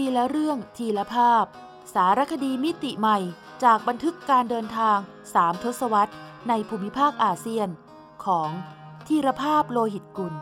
[0.00, 1.44] ทีละเรื่องทีละภาพ
[1.94, 3.18] สารคดีมิติใหม่
[3.64, 4.98] จากบันทึกการเดินทาง
[5.34, 6.14] สามทศวรรษ
[6.48, 7.68] ในภูมิภาคอาเซียน
[8.24, 8.50] ของ
[9.06, 10.34] ธีรภาพโลหิตกุล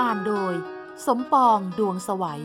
[0.00, 0.54] อ่านโดย
[1.06, 2.44] สมปองดวงสวัย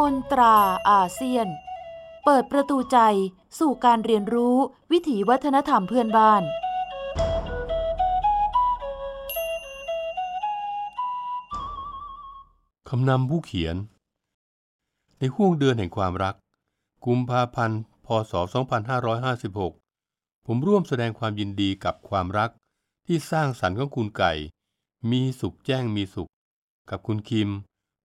[0.00, 0.56] มนตรา
[0.90, 1.46] อาเซียน
[2.24, 2.98] เปิดประตูใจ
[3.60, 4.56] สู่การเรียนรู้
[4.92, 6.42] วิถีวัฒนธรรมเพื่อนบ้าน
[12.88, 13.76] คำนำผู้เขียน
[15.18, 16.34] ในห่วงเดือนแห่งความรัก
[17.06, 18.32] กุมภาพันธ์ พศ
[19.20, 22.50] 2556 ผมร่วมแสดงความยินดีกับความรัก
[23.06, 24.32] ที่สร้างสรรค์ของคุณไก่
[25.10, 26.30] มีสุขแจ้งมีสุข
[26.90, 27.50] กับคุณคิม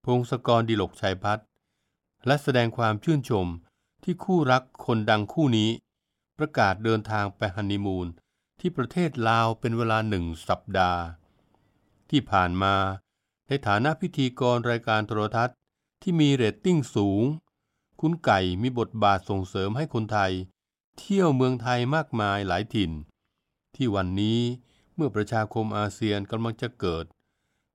[0.04, 1.46] พงศกรดิลกชัยพัฒน์
[2.26, 3.46] และแสดงความชื่นชม
[4.02, 5.70] ที่คู่รักคนดังคู่นี้
[6.38, 8.06] ประกาศเดินทางไปฮันนีมูน
[8.60, 11.02] ที่ประเทศลาวเป็นเวลาหนึ่งสัปดาห์
[12.10, 12.74] ที่ผ่านมา
[13.48, 15.56] ในฐานะพิธีกรรายการโทรทัศน์
[16.02, 17.24] ที่มีเรตติ้งสูง
[18.00, 20.32] คุณไก่มีบทบาทส่งเสริมให้คนไทย
[20.98, 22.90] เที่ยวเมืองไทยมากมายหลายถิ่น
[23.74, 24.40] ที่วันนี้
[24.94, 27.04] เมื่อประชาคมอาเซียนกำลังจะเกิด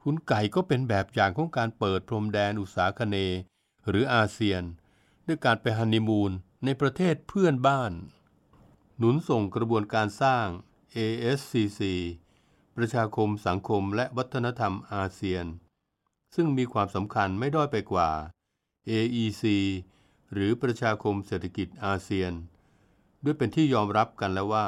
[0.04, 3.17] คุณไก่ก็เป็นแบบอย่างของการเปิดพรมแดนอุตสาคเน
[3.88, 4.62] หรืออาเซียน
[5.28, 6.31] ด้วยการไปฮันนีมูน
[6.66, 7.92] ในประเทศเพื่อนบ้าน
[8.98, 10.45] หนุนส่งกระบวนการสร้าง
[10.95, 11.82] ASCC
[12.76, 15.45] ประชาคมสังคมและวัฒนธรรมอาเซียน
[16.36, 18.09] ซึ่งมีความสำคัญไม่ด้อยไปกว่า
[18.90, 19.44] AEC
[20.34, 22.32] หรือประชาคมเศรษฐกิจอาเซียน
[23.23, 24.67] ด้วยเป็นที่ยอมรับกันแล้วว่า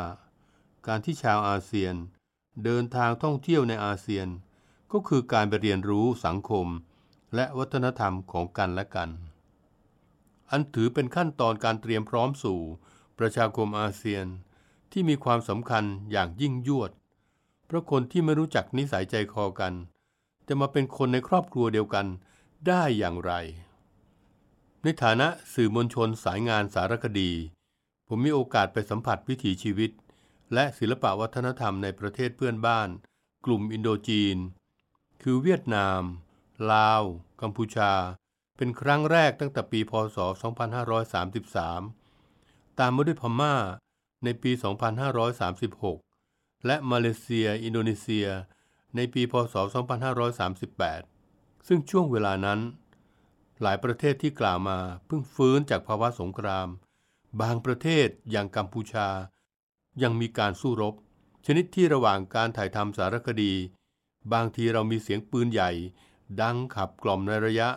[0.87, 1.95] การที่ชาวอาเซียน
[2.63, 4.27] เดินทางท่องเที่ยวในอาเซียน
[4.91, 6.67] ก็คือการไปเรียนรู้สังคม
[7.35, 9.09] และวัฒนธรรมของกันและกัน
[10.51, 12.59] อันถือเป็นขั้นตอนการเตรียมพร้อมสู่
[13.19, 14.25] ประชาคมอาเซียน
[14.91, 16.91] ที่มีความสำคัญอย่างยิ่งยวด
[17.65, 19.73] เพราะคนที่ไม่รู้จักนิสัยใจคอกัน
[20.47, 22.05] จะมาเป็นคนในครอบครัวเดียวกัน
[22.67, 23.33] ได้อย่างไร
[24.83, 27.31] ในฐานะสื่อมวลชนสายงานสารคดี
[28.07, 29.91] ผมมีโอกาสไปสัมผัสวิถีชีวิต
[30.53, 32.89] และศิลปวัฒนธรรมในประเทศเพื่อนบ้าน
[33.45, 34.37] กลุ่มอินโดจีน
[35.21, 36.01] คือเวียดนาม
[36.71, 37.03] ลาว
[37.41, 37.91] กัมพูชา
[38.57, 40.17] เป็นครั้งแรกตั้งแต่ปีพศ
[41.83, 43.55] 2533 ตามมาด้วยพม่า
[44.23, 44.51] ในปี
[45.99, 48.27] 2536 และมาเลเซีย อินโดนีเซีย
[48.95, 49.55] ในปีพศ
[50.85, 52.59] 2538 ซึ่งช่วงเวลานั้น
[53.61, 56.67] หลายประเทศที่กล่าวมาเพิ่งฟื้นจากภาวะสงคราม
[57.41, 59.07] บางประเทศอย่างกัมพูชา
[60.03, 60.95] ยังมีการสู้รบ
[61.45, 63.53] ชนิดที่ระหว่างการถ่ายทำสารคดี
[64.33, 65.71] บางทีเรามีเสียงปืนใหญ่
[66.41, 67.69] ดังขับกล่อมในระยะ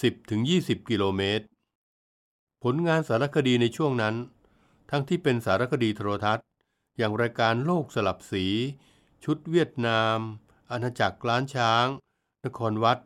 [0.00, 1.44] 10-20 กิโลเมตร
[2.62, 4.14] ผลงานสารคดีในช่วงนั้น
[4.90, 6.46] ทั้งที่เป็นสารคดีโทรทัศน์
[6.96, 8.46] อย่างรายการโลกสลับสี
[9.24, 10.18] ชุดเวียดนาม
[10.70, 11.86] อาณาจักรล้านช้าง
[12.46, 12.98] นครวัด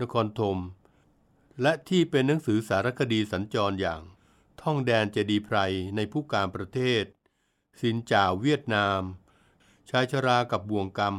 [0.00, 0.58] นครธม
[1.62, 4.02] และที่เป็นหนังสือสารคดีสัญจรอย่าง
[4.62, 5.56] ท่องแดนเจดีไพร
[5.96, 7.04] ในผู้การประเทศ
[7.80, 9.00] สินจ่าวเวียดนาม
[9.90, 11.14] ชายชรากับบ่วงกรรม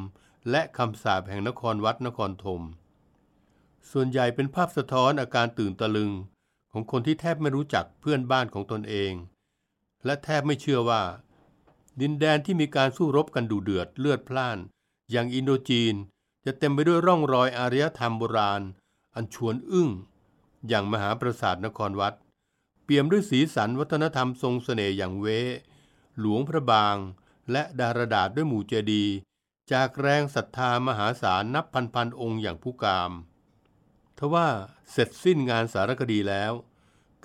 [0.50, 2.61] และคำสาปแห่งนครวัดนครธม
[3.91, 6.11] ส่วนใหญ่เป็นภาพสะท้อนอาการตื่นตะลึง
[6.72, 9.13] ของคนที่แทบไม่รู้จักเพื่อนบ้านของตนเอง
[10.05, 11.03] และแทบไม่เชื่อว่า
[12.01, 14.57] ดินแดนที่มีการสู้รบกันดูเดือดเลือดพล่าน
[15.11, 15.95] อย่างอินโดจีน
[16.45, 18.61] จะเต็มไปด้วยร่องรอยอารยธรรมโบราณ
[19.16, 19.89] อันชวนอึ้ง
[20.67, 22.13] อย่างมหาปราสาทนครวัด
[22.83, 25.28] เปี่ยมด้วยสีสันวัฒนธรรมทรงเสน่ห์อย่างเว
[26.19, 26.95] หลวงพระบาง
[27.51, 29.09] และดารดาษด้วยหมู่เจดีย
[29.72, 33.11] จากแรงศรัทธามหาศาลนับพันพันองค์อย่างผู้กาม
[34.19, 34.47] ทว่า
[34.91, 36.53] เสร็จสิ้นงานสารคดีแล้ว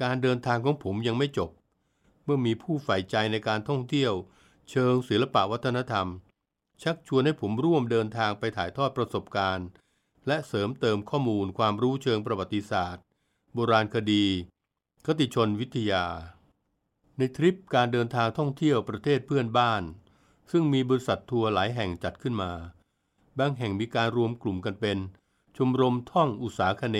[0.03, 1.51] การเดินทางของผมยังไม่จบ
[2.25, 4.13] เมื่อมีผู้ใฝ่ใจในการท่องเที่ยว
[4.71, 6.07] เชิงศิลปวัฒนธรรม
[6.83, 9.69] ชักชวนให้ผมร่วมเดินทางไปถ่ายทอดประสบการณ์
[10.27, 13.03] และเสริมเติมข้อมูลความรู้เชิงประวัติศาสตร์
[13.55, 14.25] โบราณคดี
[15.07, 16.05] คติชนวิทยา
[17.19, 19.83] ในทริปการเดินทางท่องเที่ยวประเทศเพื่อนบ้าน
[20.51, 22.53] ซึ่งมีบริษัททัวร์หลายแห่งจัดขึ้นมา
[23.39, 24.99] บางแห่งมีการรวมกลุ่มกันเป็น
[25.57, 26.99] ชมรมท่องอุตสาคเน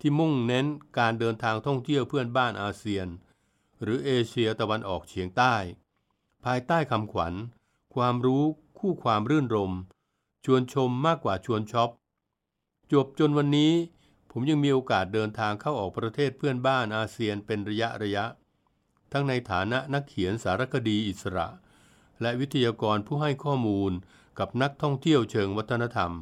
[0.00, 0.66] ที่มุ่งเน้น
[0.98, 3.06] การเดินทางท่องเที่ยวเพื่อนบ้านอาเซียน
[3.82, 5.54] หรือเอเชียตะวันออกเฉียงใต้
[6.44, 7.34] ภายใต้คำขวัญ
[7.94, 8.44] ความรู้
[8.78, 9.72] คู่ความรื่นรม
[10.44, 11.90] ชวนชมมากกว่าชวนช็อป
[12.92, 13.72] จบจนวันนี้
[14.30, 18.24] ผมยังมีโอกาสเดินทางเข้าออกประเทศเพื่อนบ้านอาเซียนเป็นระยะระยะ
[19.12, 21.48] ทั้งในฐานะนักเขียนสารคดีอิสระ
[22.20, 23.92] และวิทยากรผู้ให้ข้อมูล
[24.38, 26.12] กับนักท่องเที่ยวเชิงวัฒนธรรม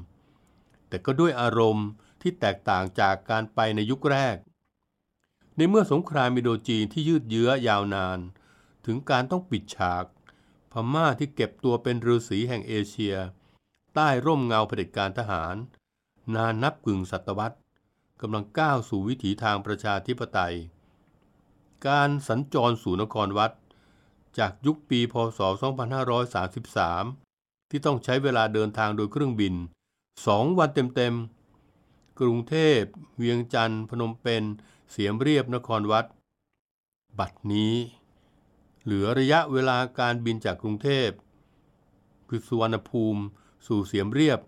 [0.88, 1.88] แต่ก็ด้วยอารมณ์
[2.22, 4.36] ที่แตกต่างจากการไปในยุคแรก
[5.56, 8.18] ในเมื่อสงครามมิโดจีนที่ยืดเยื้อยาวนาน
[8.86, 10.04] ถึงการต้องปิดฉาก
[10.72, 13.16] พม่าที่เก็บตัวเป็นฤาษีแห่งเอเชีย
[13.94, 15.54] ใต้ร่มเงาเผด็จการทหาร
[16.34, 17.58] นานนับกึ่งศตวรรษ
[18.20, 20.56] กำลังก้าวสู่วิถีทางประชาธิปไตย
[21.86, 23.52] การสัญจรสู่นครวัด
[24.38, 25.40] จากยุคปีพศ
[26.74, 29.54] 2533 ที่ต้องใช้เวลาเดินทางโดยเครื่องบิน
[30.26, 32.82] สองวันเต็มๆ กรุงเทพ
[33.18, 34.44] เวียงจันทร์ พนมเปญ
[34.90, 36.06] เสียมเรียบนครวัด
[37.18, 37.74] บัดนี้
[38.84, 41.10] เหลือระยะเวลาการบินจากกรุงเทพ
[42.28, 43.22] คือสุวรรณภูมิ
[43.66, 44.40] สู่เสียมเรียบ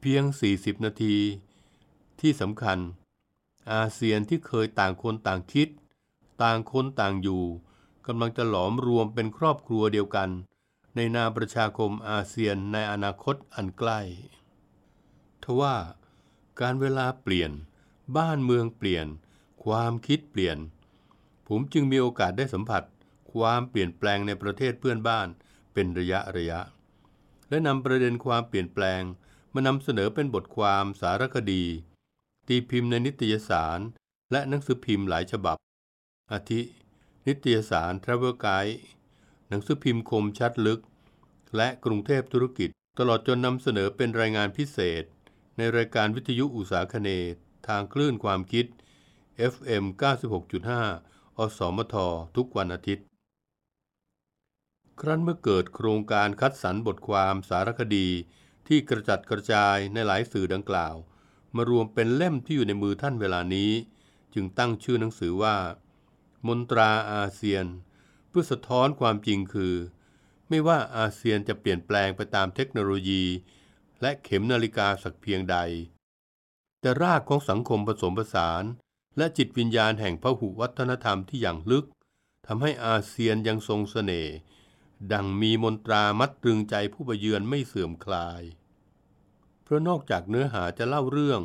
[0.00, 0.22] เพียง
[0.54, 1.16] 40 นาที
[2.20, 2.78] ที่สำคัญ
[3.72, 5.68] อาเซียนที่เคยต่างคนต่างคิด
[6.42, 7.42] ต่างคนต่างอยู่
[8.06, 10.30] กำลังจะหลอมรวมเป็นครอบครัวเดียวกัน
[10.96, 14.00] ในนามประชาคมอาเซียนในอนาคตอันใกล้
[15.44, 15.76] ทว่า
[16.60, 17.50] การเวลาเปลี่ยน
[18.16, 19.06] บ้านเมืองเปลี่ยน
[19.64, 20.58] ความคิดเปลี่ยน
[21.48, 22.82] ผมจึงมีโอกาสได้สัมผัส
[23.32, 25.28] ความเปลี่ยนแปลงในประเทศเพื่อนบ้าน
[25.72, 26.60] เป็นระยะระยะ
[27.48, 29.02] และนำประเด็นความเปลี่ยนแปลง
[29.54, 31.64] มานำเสนอเป็นบทความสารคดี
[32.48, 33.80] ตีพิมพ์ในนิตยสาร
[34.32, 35.56] และหนังสือพิมพ์หลายฉบับ
[36.32, 36.60] อาทิ
[37.26, 38.76] นิตยสาร Travel Guide
[39.48, 40.80] หนังสือพิมพ์คมชัดลึก
[41.56, 45.04] และกรุงเทพธุรกิจ ตลอดจนนำเสนอเป็นรายงานพิเศษ
[45.56, 47.08] ในรายการวิทยุอุตสาคเน
[47.68, 48.66] ทางคลื่นความคิด
[49.52, 49.84] FM
[50.62, 51.94] 96.5 อสมท
[52.36, 53.04] ทุกวันอาทิตย์
[55.00, 58.08] ครั้นเมื่อเกิดโครงการคัดสรรบทความสารคดี
[58.68, 60.94] ที่กระจัดกระจายในหลายสื่อดังกล่าว
[61.56, 63.70] มารวมเป็นเล่มที่อยู่ในมือท่านเวลานี้
[64.34, 65.56] จึงตั้งชื่อหนังสือว่า
[66.46, 67.64] มนตราอาเซียน
[68.28, 69.74] เพื่อสะท้อนความจริงคือ
[70.48, 73.24] ไม่ว่าอาเซียนจะเปลี่ยนแปลงไปตามเทคโนโลยี
[74.02, 75.56] และเข็มนาฬิกาสักเพียงใด
[76.80, 78.64] แต่รากของสังคมผสมผสาน
[79.16, 81.86] และจิตวิญญาณแห่งพหุวัฒนธรรมที่อย่างลึก
[82.46, 84.34] ทำให้อาเซียนยังทรงเสน่ห์
[85.12, 88.42] ดังมีมนตรามัดตรึงใจผู้ไปเยือนไม่เสื่อมคลาย
[89.62, 91.40] เพราะนอกจากเนื้อหาจะเล่าเรื่อง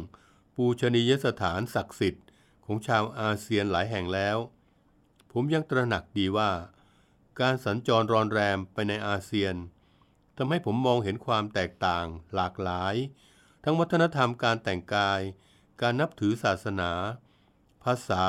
[0.55, 2.25] ปูชนียสถานศักดิ์สิทธิ์
[2.65, 4.37] ของชาวอาเซียนหลายแห่งแล้ว
[5.31, 6.51] ผมยังตระหนักดีว่า
[7.39, 9.55] การสัญจรรอนแรมไปในอาเซียน
[10.37, 12.05] ทำให้ผมมองเห็นความแตกต่าง
[12.35, 12.95] หลากหลาย
[13.63, 15.21] ทั้งวัฒนธรรมการแต่งกาย
[15.81, 16.91] การนับถือศาสนา
[17.83, 18.25] ภาษา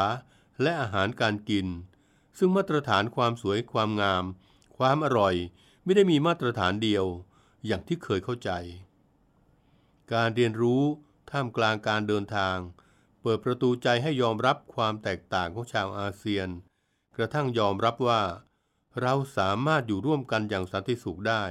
[0.63, 1.67] และอาหารการกิน
[2.39, 4.25] ซึ่งมาตรฐานความสวยความงาม
[4.79, 5.35] ความอร่อย
[5.85, 7.05] ไม่ได้มีมาตรฐานเดียว
[7.67, 8.51] อย่างที่เคยเข้าใจ
[10.13, 10.83] การเรียนรู้
[11.31, 12.57] ท่ามกลางการเดินทาง
[13.23, 16.49] เปิดประตูใจให้ยอมรับความแตกต่างของชาวอาเซียน
[17.17, 18.23] กระทั่งยอมรับว่า
[19.03, 21.45] เราสามารถอยู่ร่วมกันอย่างสันติสุขได้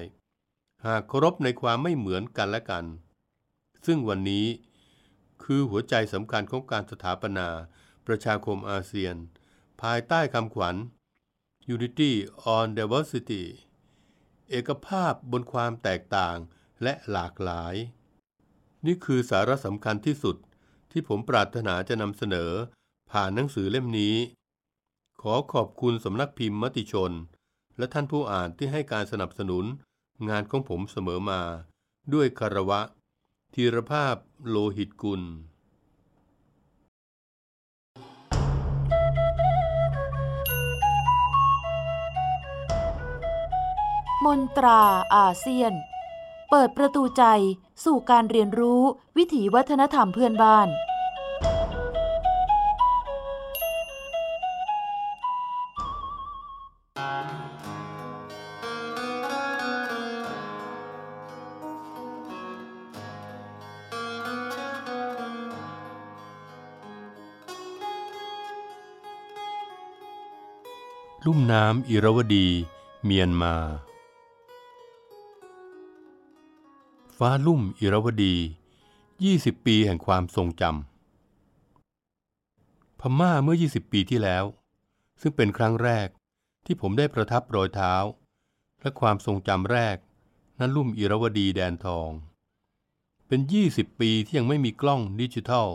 [0.85, 2.85] หากเคารพในความไม่เหมือนกันและกัน
[3.85, 4.47] ซึ่งวันนี้
[5.43, 7.47] คือหัวใจสำคัญของการสถาปนา
[8.07, 9.15] ประชาคมอาเซียน
[9.81, 10.75] ภายใต้คำขวัญ
[11.75, 12.11] Unity
[12.55, 13.43] on Diversity
[14.49, 16.37] เอกภาพบนความแตกต่าง
[16.83, 17.75] และหลากหลาย
[18.85, 20.35] นี่คือสาระสำคัญที่สุด
[20.91, 22.51] ที่ผมปรารถนาจะนำเสนอ
[23.11, 24.15] ผ่านหนังสือเล่มนี้
[25.21, 27.11] ขอขอบคุณสำนักพิมพ์มติชน
[27.77, 29.65] และท่านผู้อ่านที่ให้การสนับสนุน
[30.29, 31.41] งานของผมเสมอมา
[32.13, 32.81] ด้วยคารวะ
[33.53, 34.15] ธีรภาพ
[34.47, 35.21] โลหิตกุล
[44.25, 44.81] มนตรา
[45.15, 45.73] อาเซียน
[46.49, 47.23] เปิดประตูใจ
[47.85, 48.81] สู่การเรียนรู้
[49.17, 50.67] วิถีวัฒนธรรมเพื่อนบ้าน
[71.29, 72.47] ลุ่มน้ำอิรวดี
[73.05, 73.55] เมียนมา
[77.17, 78.35] ฟ้าลุ่มอิรวดี
[78.99, 84.43] 20 ปีแห่งความทรงจำ พม่าเมื่อ 20 ปีที่แล้ว
[85.21, 86.07] ซึ่งเป็นครั้งแรก
[86.65, 87.93] ที่ผมได้ประทับรอยเท้า
[88.81, 89.97] และความทรงจำแรก
[90.59, 92.09] นั้นลุ่มอิรวดีแดนทอง
[93.27, 93.39] เป็น
[93.69, 95.67] 20 ปีที่ยังไม่มีกล้องดิจิทัล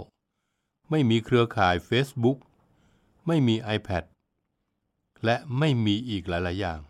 [0.90, 2.38] ไม่มีเครือข่าย Facebook
[3.26, 4.04] ไม่มี iPad
[5.24, 6.80] และไม่มีอีกหลาย ๆ อย่าง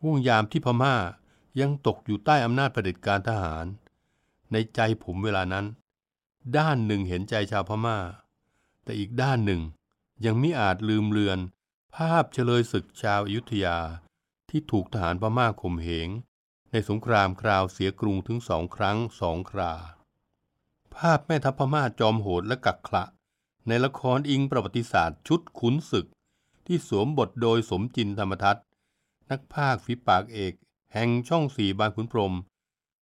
[0.00, 0.96] ห่วงยามที่พม่า
[1.60, 3.66] ยังตกอยู่ใต้อำนาจเผด็จการทหาร
[4.52, 5.66] ในใจผมเวลานั้น
[6.56, 7.98] ด้านหนึ่งเห็นใจชาวพม่า
[8.84, 9.60] แต่อีกด้านหนึ่ง
[10.24, 11.38] ยังมิอาจลืมเลือน
[11.96, 13.78] ภาพเฉลยศึกชาวอยุธยา
[14.48, 16.08] ที่ถูกทหารพม่าข่มเหง
[16.72, 19.72] ในสงครามคราวเสียกรุงถึงสองครั้งสองครา
[20.96, 23.04] ภาพแม่ทัพพม่าจอมโหดและกักขฬะ
[23.68, 26.06] ในละครอิงประวัติศาสตร์ชุดขุนศึก
[26.72, 28.64] ที่สวมบทโดยสมจินต์ ธรรมทัต
[29.30, 30.52] นักพากย์ฝีปากเอก
[30.92, 32.34] แห่งช่องสี่บางขุนพรหม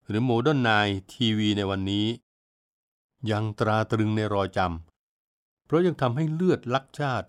[0.07, 0.69] หรือโมเดิร์นไนน์
[1.13, 2.07] ทีวีในวันนี้
[3.31, 7.27] ยังตราตรึงในรอยจำเพราะยังทำให้เลือดรักชาติ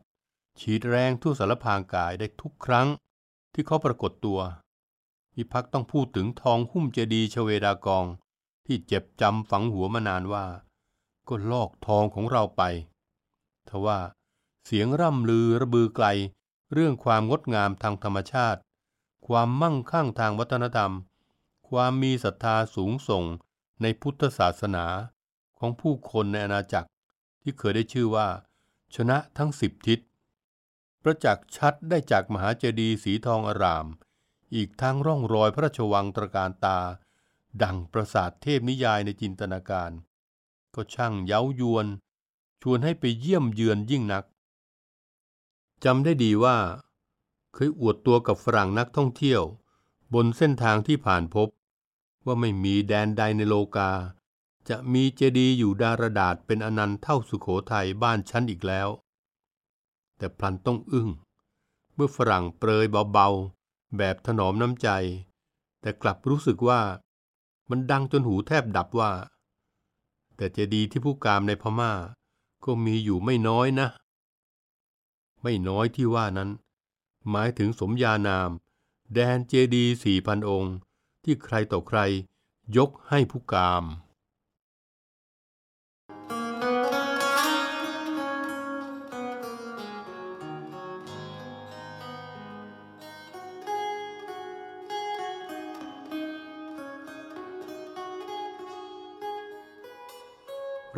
[0.60, 2.88] ฉีดแรงทั่วสรรพางค์กายได้ทุกครั้ง
[3.52, 4.40] ที่เขาปรากฏตัว
[5.34, 8.04] อีพักต้องพูดถึงทองหุ้มเจดีย์ชเวดากอง
[8.66, 10.46] ที่เจ็บจำฝังหัวมานานว่า
[11.28, 12.62] ก็ลอกทองของเราไป
[13.70, 13.98] ทว่า
[14.66, 16.06] เสียงร่ำลือระบือไกล
[16.72, 18.60] เรื่องความงดงามทางธรรมชาติ
[19.26, 20.92] ความมั่งคั่งทางวัฒนธรรม
[21.68, 23.24] ความมีศรัทธาสูงส่ง
[23.82, 24.86] ในพุทธศาสนา
[25.58, 26.88] ของผู้คนในอาณาจักร
[27.42, 28.28] ที่เคยได้ชื่อว่า
[28.94, 29.98] ชนะทั้งสิบทิศ
[31.02, 33.86] ประจักษ์ชัดได้จากมหาเจดีย์สีทองอาราม
[34.54, 36.78] อีกทั้งร่องรอยพระราชวังตระการตา
[37.62, 39.90] ดังประสาทเทพนิยายในจินตนาการ
[40.74, 41.86] ก็ช่างเย้ายวน
[42.62, 44.24] ชวนให้ไปเยี่ยมเยือนยิ่งนัก
[45.84, 46.56] จำได้ดีว่า
[47.54, 49.42] เคยอวดตัวกับฝรั่งนักท่องเที่ยว
[50.14, 51.48] บนเส้นทางที่ผ่านพบ
[52.26, 53.90] ว่าไม่มีแดนใดในโลกา
[54.68, 58.88] จะมีเจดีย์อยู่ดารดาษเป็นอนันต์เท่าสุโขทัยบ้านชั้นอีกแล้ว
[60.16, 61.08] แต่พลันต้องอึ้ง
[61.94, 64.88] เมื่อฝรั่งเปรยเบาๆ แบบถนอมน้ำใจ
[65.80, 66.80] แต่กลับรู้สึกว่า
[67.70, 69.12] มันดังจนหูแทบดับว่า
[70.36, 71.92] แต่เจดีย์ที่ผู้กามในพม่า
[72.64, 73.88] ก็มีอยู่ไม่น้อยนะ
[75.42, 76.50] ไม่น้อยที่ว่านั้น
[77.30, 78.50] หมายถึงสมญานาม
[79.14, 80.74] แดนเจดีสี่พันองค์
[81.24, 81.98] ที่ใครต่อใคร
[82.76, 83.84] ยกให้ผู้กาม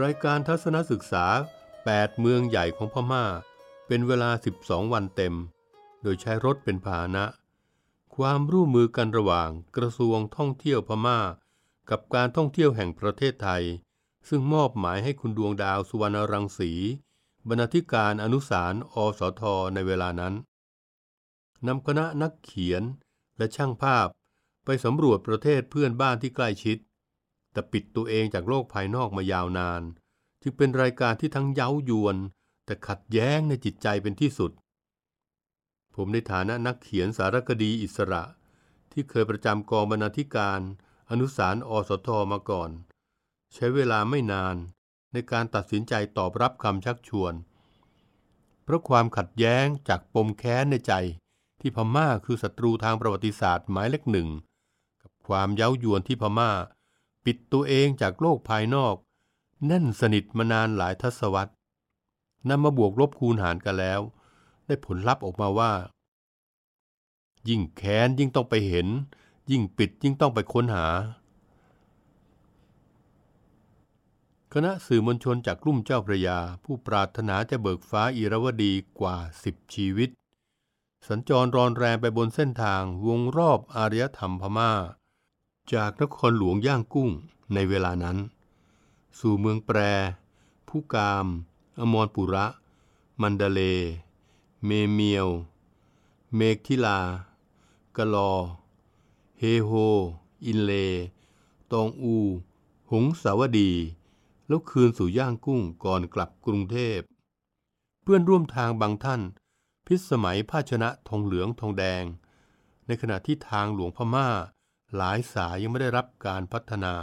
[0.02, 1.26] รายการทัศนศึกษา
[1.74, 3.24] 8 เมืองใหญ่ของพม่า
[3.94, 4.30] เป็นเวลา
[4.62, 5.34] 12 วันเต็ม
[6.02, 7.24] โดยใช้รถเป็นพาหนะ
[8.16, 11.20] ความร่วมมือกันระหว่างกระทรวงท่องเที่ยวพม่า
[11.90, 13.62] กับการท่องเที่ยวแห่งประเทศไทย
[14.28, 16.72] ซึ่งมอบหมายให้คุณดวงดาวสุวรรณรังสี
[17.48, 19.42] บรรณาธิการอนุสารอสท
[19.74, 20.34] ในเวลานั้น
[21.66, 22.82] นำคณะนักเขียน
[23.38, 24.08] และช่างภาพ
[24.64, 26.78] ไปสำรวจประเทศเพื่อนบ้านที่ใกล้ชิด
[27.52, 29.82] แต่ปิดตัวเองจากโลกภายนอกมายาวนาน
[30.42, 32.18] จึงเป็นรายการที่ทั้งเย้ายวน
[32.64, 34.52] แต่ขัดแย้งในจิตใจเป็นที่สุด
[35.94, 38.22] ผมในฐานะนักเขียนสารคดีอิสระ
[38.92, 40.60] ที่เคยประจำกองบรรณาธิการ
[41.10, 42.70] อนุสารอสทมาก่อน
[43.54, 44.56] ใช้เวลาไม่นาน
[45.12, 47.34] ในการตัดสินใจตอบรับคำชักชวน
[48.64, 50.92] เพราะความขัดแย้งจากปมแค้นในใจ
[51.60, 54.28] ที่พม่าคือศัตรูทางประวัติศาสตร์หมายเลขหนึ่ง
[55.02, 56.50] กับความเย้ายวนที่พม่า
[57.24, 58.94] ปิดตัวเองจากโลกภายนอก
[59.66, 61.52] แน่นสนิทมานานหลายทศวรรษ
[62.48, 64.00] นำมาบวกลบคูณหารกันแล้ว
[64.66, 65.72] ได้ผลลัพธ์ออกมาว่า
[67.48, 68.86] ยิ่งแค้นยิ่งต้องไปเห็น
[69.50, 70.86] ยิ่งปิดยิ่งต้องไปค้นหา
[74.52, 80.10] คณะสื่อมวลชนจากกลุ่มเจ้าพระยา ผู้ปรารถนาจะเบิกฟ้าอิรวดีกว่าสิบชีวิต
[81.08, 84.72] สัญจรรอนแรมไปบนเส้นทางวงรอบอารยธรรมพม่า
[85.74, 87.10] จากนครหลวงย่างกุ้ง
[87.54, 88.18] ในเวลานั้น
[89.18, 89.78] สู่เมืองแปร
[90.68, 91.26] พุกาม
[91.80, 92.46] อมรปุระ
[93.20, 93.60] มันดาเล
[94.64, 95.28] เมเมียว
[96.36, 96.98] เมกทิลา
[97.96, 98.32] กะลอ
[99.38, 99.70] เฮโฮ
[100.44, 100.72] อินเล
[101.72, 102.16] ตองอู
[102.90, 103.70] หงสาวดี
[104.46, 107.00] แล้วคืนสู่ย่างกุ้งก่อนกลับกรุงเทพ
[108.02, 109.20] เพื่อนร่วมทางบางท่าน
[109.86, 112.04] พิสมัยภาชนะทองเหลืองทองแดง
[112.86, 114.28] ในขณะที่ทางหลวงพม่า
[114.96, 116.94] หลายสายยังไม่ได้รับการพัฒนา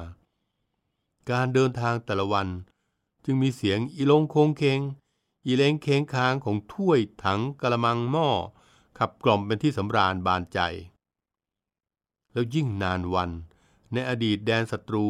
[1.32, 2.48] การเดินทางแต่ละวัน
[3.26, 4.80] จึงมีเสียงอีลงโคงเคง
[5.46, 8.30] อีเลงเคงค้างของถ้วยถังกระมังหม้อ
[8.98, 10.60] ขับกล่อมเป็นที่สำราญบานใจ
[12.32, 13.32] แล้วยิ่งนานวัน
[13.94, 15.08] ในอดีตแดนศัตรู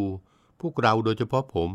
[0.60, 1.70] พวกเราโดยเฉพาะผม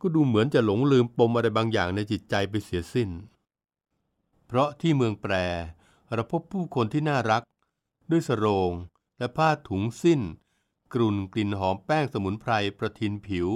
[0.00, 3.10] ก็ดูเหมือนจะหลงลืมปมอะไรบางอย่างในจิตใจไปเสียสิ้น
[4.46, 5.34] เพราะที่เมืองแปร
[6.14, 7.42] เราพบผู้คนที่น่ารัก
[8.10, 8.72] ด้วยสโรง
[9.18, 10.20] และผ้าถุงสิ้น
[10.94, 13.48] กลุ่นกลิ่นหอมแป้งสมุนไพรประทินผิว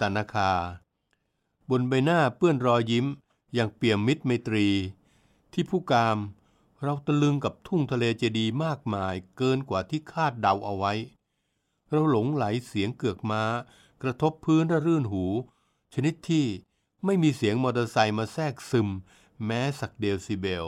[0.00, 0.52] ตานาคา
[1.70, 3.06] บนใบหน้าเปื้อนรอยยิ้ม
[3.54, 4.68] อย่างเปี่ยมมิตรไมตรี
[5.52, 6.18] ที่ผู้กาม
[6.82, 10.92] เราตะลึงกับทุ่งทะเลเจดีย์มากมายเกินกว่าที่คาดเดาเอาไว้
[11.88, 13.42] เราหลงไหลเสียงเกือกม้า
[14.02, 15.24] กระทบพื้นระรื่นหู
[15.94, 16.46] ชนิดที่
[17.04, 18.88] ไม่มีเสียงมอเตอร์ไซค์มาแทรกซึม
[19.46, 20.66] แม้สักเดซิเบล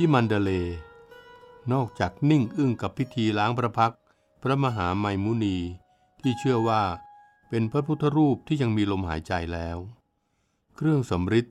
[0.00, 0.52] ที่มันเดเล
[1.72, 3.94] นอกจากนิ่งอึ้งกับพิธีล้างพระพัก
[4.42, 5.58] พระมหาไมมุนี
[6.22, 6.82] ที่เชื่อว่า
[7.48, 9.78] เป็นพระพุทธรูปที่ยังมีลมหายใจแล้ว
[10.76, 11.46] เครื่องสำริด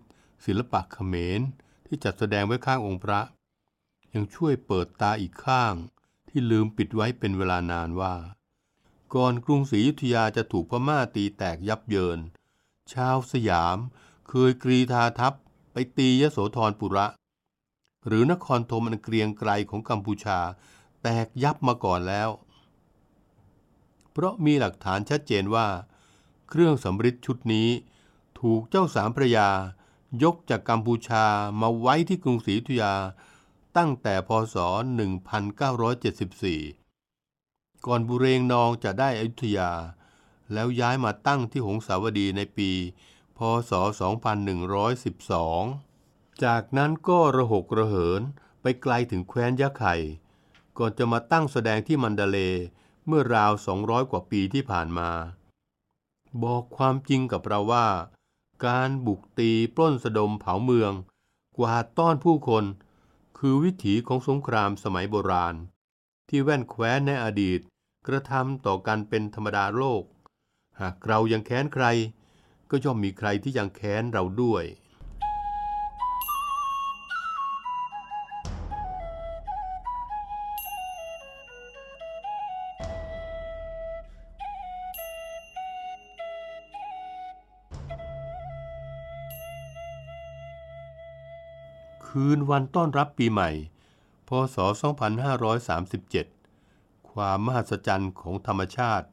[0.46, 1.42] ศิลปะเขมร
[1.86, 3.22] ที่จัดแสดงไว้ข้างองค์พระ
[4.14, 5.74] ยังช่วยเปิดตาอีกข้าง
[6.30, 8.16] ที่ลืมปิดไว้เป็นเวลานานว่า
[9.14, 12.20] ก่อนกรุงศรีอยุธยาจะถูกพม่าตีแตกยับเยิน
[12.94, 13.78] ชาวสยาม
[14.30, 15.34] เคยกรีธาทัพ
[15.72, 17.08] ไปตียโสธรปุระ
[18.08, 20.40] หรือนครธมอันเกรียงไกรของกัมพูชา
[21.02, 22.30] แตกยับมาก่อนแล้ว
[24.12, 25.68] เพราะมีหลักฐานชัดเจนว่า
[26.50, 27.70] เครื่องสำริดชุดนี้
[28.40, 29.50] ถูกเจ้าสามพระยา
[30.24, 31.26] ยกจากกัมพูชา
[31.62, 32.94] มาไว้ที่กรุงศรีอยุธยา
[33.78, 34.56] ตั้งแต่พศ
[36.62, 39.72] 1974 ก่อนบุเรงนองจะได้อยุธยา
[40.54, 42.72] แล้วย้ายมาตั้งที่หงสาวดีในปี
[43.38, 45.87] พศ 2112
[46.44, 48.22] จากนั้นก็ระหกระเหิน
[48.62, 49.96] ไปไกลถึงแคว้นยะไข่
[50.78, 52.38] ก่อนจะมาตั้งแสดงที่มันดาเล
[53.08, 53.52] เมื่อราว
[53.82, 55.10] 200 กว่าปีที่ผ่านมา
[56.44, 57.88] บอกความจริงกับเราว่า
[58.66, 60.92] การบุกตีปล้นสะดมเผาเมือง
[61.58, 62.66] กวาดต้อนผู้คน
[63.38, 65.56] คือวิถีของสงครามสมัยโบราณ
[66.30, 67.60] ที่แว่นแคว้นในอดีต
[68.08, 70.04] กระทำต่อกันเป็นธรรมดาโลก
[70.80, 71.86] หากเรายังแค้นใคร
[72.70, 74.64] ก็ย่อมมีใครที่ยังแค้นเราด้วย
[92.20, 93.50] คืนวันต้อนรับปีใหม่
[94.28, 94.58] พศ
[95.84, 99.08] 2537 ความมหัศจรรย์ของธรรมชาติ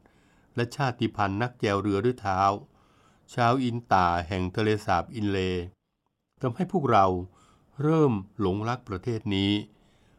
[0.54, 2.40] และชาติพันธุ์นักแจวเรือด้วยเท้า
[3.34, 5.38] ชาวอินตาแห่งทะเลสาบอินเล
[6.42, 7.06] ทำให้พวกเรา
[7.82, 9.52] เริ่มหลงรักประเทศนี้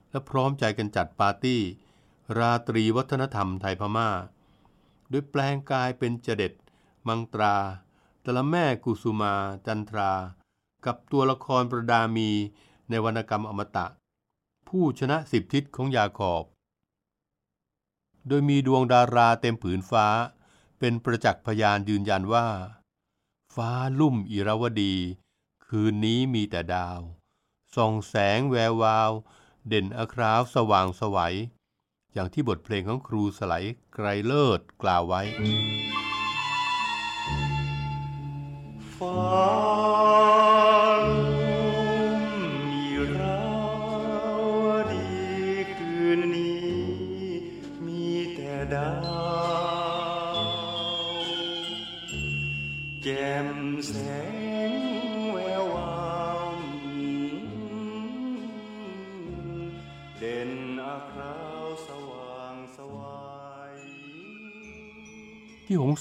[0.09, 1.61] และพร้อมใจกันจัดปาร์ตี้
[2.37, 4.09] ราตรีวัฒนธรรมไทยพมา่า
[5.09, 6.53] โดยแปลงกายเป็นเจเด็ด
[7.07, 7.55] มังตรา
[8.23, 9.33] ตะละแม่กุสุมา
[9.65, 10.13] จันทรา
[10.85, 12.31] กับตัวละครประดามี
[12.89, 13.87] ในวรรณกรรมอมตะ
[14.67, 16.45] ผู้ชนะสิบทิศของยาขอบ
[18.27, 20.07] โดยมีดวงดาราเต็มผืนฟ้า
[20.79, 22.47] เป็นประจักษ์พยานยืนยันว่า
[23.55, 24.95] ฟ้าลุ่มอิราวดี
[25.67, 26.99] คืนนี้มีแต่ดาว
[27.75, 29.11] ส่องแสงแวววาว
[29.67, 31.35] เด่นอคราวสว่างสวัย
[32.13, 33.53] อย่างที่บทเพลงของครูสไล
[33.93, 35.21] ไกรเลิศกล่าวไว้
[38.97, 39.94] ฟ้า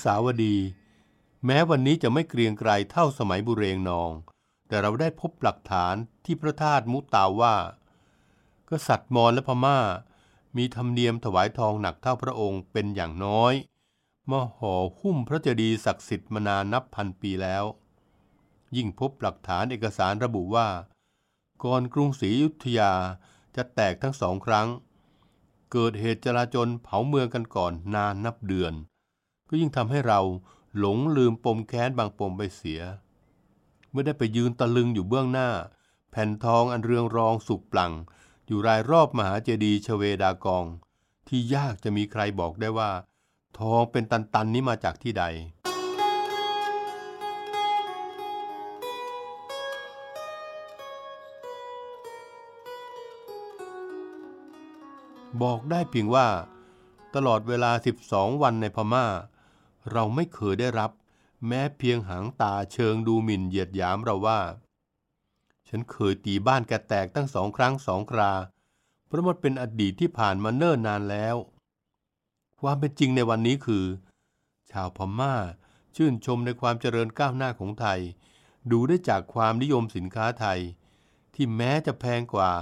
[0.05, 0.57] สาวดี
[1.45, 4.11] แม้วันนี้จะไม่เกรียงไกรเท่าสมัยบุเรงนอง
[4.69, 7.57] แต่เราได้พบหลักฐานที่พระธาตุมุตาว่า
[8.71, 9.79] กษัตริย์มอญและพม่า
[10.57, 13.55] มีธรรมเนียมถวายทองหนักเท่าพระองค์เป็นอย่างน้อย
[14.31, 17.65] มาห่อหุ้มพระเจดีย์ศักดิ์สิทธิ์มานานนับพันปีแล้ว
[18.77, 20.69] ยิ่งพบหลักฐานเอกสารระบุว่า
[21.65, 22.93] ก่อนกรุงศรีอยุธยา
[23.57, 24.69] จะแตกทั้งสองครั้ง
[25.73, 28.73] เกิดเหตุจลาจลเผาเมืองกันก่อนนานนับเดือน
[29.49, 30.21] ก็ยิ่งทำให้เรา
[30.79, 32.81] หลงลืมปมแค้นบางปมไปเสีย
[33.91, 35.51] เมื่อได้ไปยืนตะลึงอยู่เบื้องหน้า
[36.11, 37.93] แผ่นทองอันเรืองรองสุกปลั่ง
[38.47, 40.65] อยู่รายรอบมหาเจดีย์ชเวดากอง
[41.29, 42.91] ที่ยากจะมีใครบอกได้ว่า
[43.59, 45.25] ทองเป็นตันๆนี้มาจากที่ใด
[55.43, 56.27] บอกได้เพียงว่า
[57.15, 57.71] ตลอดเวลา
[58.07, 59.07] 12 วันในพม่า
[59.93, 60.91] เราไม่เคยได้รับ
[61.47, 64.41] แม้เพียงหางตาเชิงดูหมิ่นเหยียดหยามเราว่า
[65.69, 68.33] ฉันเคยตีบ้านแกแตกตั้งสองครั้งสองครา
[69.07, 71.37] เพราะมันเป็นอดีตที่ผ่านมาเนิ่นนานแล้ว
[72.61, 73.85] ความเป็นจริงในวันนี้คือ
[74.71, 75.35] ชาวพม่า
[75.97, 78.01] ชื่นชมในความเจริญก้าวหน้าของไทย
[78.71, 80.61] ดูได้จากความนิยมสินค้าไทย
[81.35, 82.53] ที่แม้จะแพงกว่า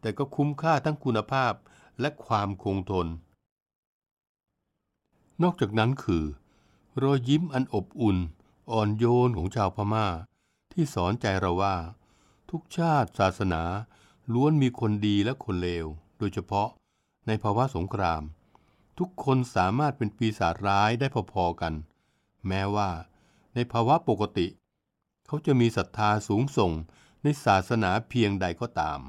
[0.00, 1.52] แต่ก็คุ้มค่าทั้งคุณภาพ
[2.00, 3.06] และความคงทน
[5.42, 6.24] นอกจากนั้นคือ
[7.02, 8.18] รอยยิ้มอันอบอุ่น
[8.70, 10.06] อ่อนโยนของชาวพม่า
[10.72, 11.76] ที่สอนใจเราว่า
[12.50, 13.62] ทุกชาติศาสนา
[14.32, 15.86] ล้วนมีคนดีและคนเลว
[16.18, 16.68] โดยเฉพาะ
[17.26, 18.22] ในภาวะสงคราม
[18.98, 21.74] ทุกคนสามารถเป็นปีศาจร้ายได้พอๆกัน
[22.48, 22.90] แม้ว่า
[23.54, 24.46] ในภาวะปกติ
[25.26, 26.72] เขาจะมีศรัทธาสูงส่ง
[27.22, 29.00] ในศาสนาเพียงใดก็ตาม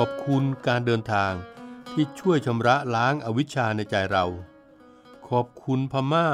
[0.00, 1.32] ขอบคุณการเดินทาง
[1.92, 4.24] ที่ช่วยชำระล้างอวิชชาในใจเรา
[5.28, 6.28] ขอบคุณพม่า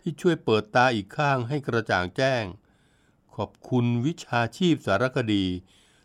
[0.00, 2.44] ที่ช่วยเปิดตาอีกข้างให้กระจ่างแจ้ง
[3.36, 5.44] ขอบคุณวิชาชีพสารคดี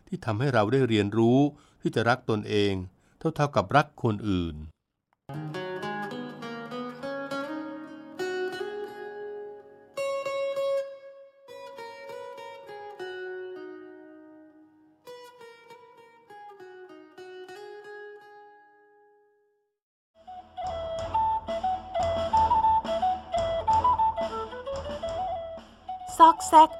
[0.06, 1.38] ที่ทำให้เราได้เรียนรู้
[1.80, 2.74] ที่จะรักตนเอง
[3.18, 4.54] เท่าๆกับรักคนอื่น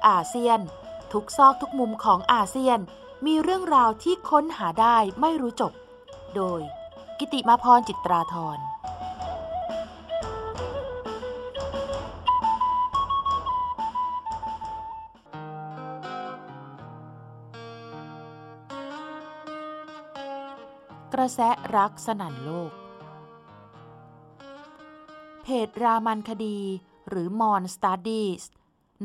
[0.07, 0.59] อาเซียน
[1.11, 2.79] ทุกซอกทุกมุมของอาเซียน
[3.25, 5.73] มีเรื่องราวที่ค้นหาได้ไม่รู้จบ
[6.35, 6.61] โดย
[7.19, 8.59] กิติมาพรจิตราธร
[21.13, 21.39] กระแส
[21.75, 22.71] รักสนั่นโลก
[25.43, 26.59] เพจรามันคดี
[27.09, 28.27] หรือมอนสต u d ดี้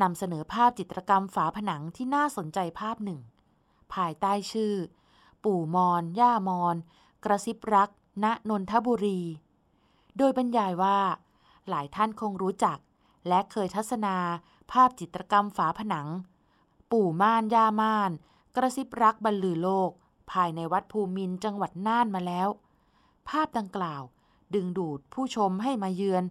[0.00, 3.20] นำเสนอภาพจิตรกรรมฝาผนังที่น่าสนใจภาพหนึ่ง
[3.94, 4.74] ภายใต้ชื่อ
[5.44, 6.76] ปู่มอนย่ามอน
[7.24, 7.90] กระซิบรัก
[8.24, 9.20] ณนนทบุรี
[10.18, 10.98] โดยบรรยายว่า
[11.68, 12.78] หลายท่านคงรู้จัก
[13.28, 14.16] และเคยทัศนา
[14.72, 16.08] ภาพจิตรกรรมฝาผนัง
[16.92, 18.10] ปู่ม่านย่าม่าน
[18.56, 19.90] กระซิบรักบรรลือโลก
[20.32, 22.48] ภายในวัดภูมินจังหวัดน่านมาแล้ว
[23.28, 24.02] ภาพดังกล่าว
[24.54, 26.24] ดึงดูดผู้ชมให้มาเยือน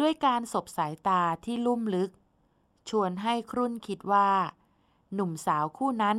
[0.00, 2.10] ด้วยการสบสายตาที่ลุ่มลึก
[2.90, 4.30] ชวนให้ครุ่นคิดว่า
[5.14, 6.16] หนุ่มสาวคู่นั้น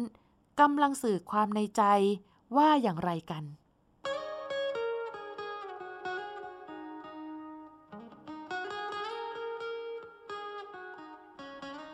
[0.59, 1.83] กำลังสื่อความในใจ
[2.57, 3.43] ว่าอย่างไรกัน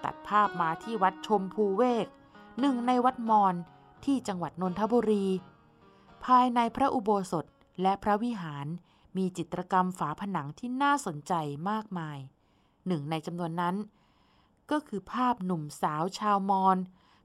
[0.04, 2.08] ตัดภาพมาที่วัดชมพูเวก
[2.60, 3.56] หนึ่งในวัดมอญ
[4.06, 5.26] ที่จังหวัดนนทบุรี
[6.26, 7.46] ภายในพระอุโบสถ
[7.82, 8.68] และพระวิหาร
[9.18, 11.34] มีจิตรกรรมฝาผนังที่น่าสนใจ
[11.70, 12.18] มากมาย
[12.88, 13.76] หนึ่งในจำนวนนั้น
[14.72, 16.78] ก็คือภาพหนุ่มสาวชาวมอญ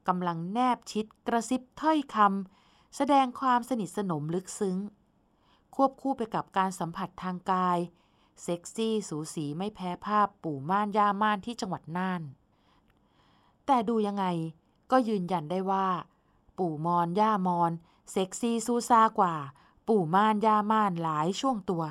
[0.09, 4.79] กำลังแนบชิดกระซิบถ้อยคำแสดงความสนิทสนมลึกซึ้ง
[5.75, 7.79] ควบคู่ไปกับการสัมผัสทางกาย
[8.43, 12.23] เซ็กซี่สูสีไม่แพ้ภาพปู่ม่านย่าม่านที่จังหวัดน่าน
[13.67, 14.25] แต่ดูยังไง
[14.91, 15.89] ก็ยืนยันได้ว่า
[16.59, 17.73] ปู่มอนย่ามอน
[18.11, 19.35] เซ็กซี่ซูซากว่า
[19.89, 21.85] ปู่ม่านย่าม่านหลายช่วงตัว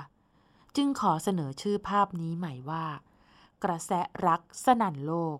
[0.76, 2.86] จึงขอเสนอชื่อภาพนี้ใหม่ว่า
[3.64, 3.92] กระแส
[4.26, 5.40] รักสนั่นโลก